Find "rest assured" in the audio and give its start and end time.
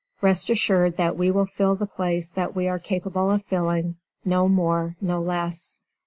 0.19-0.97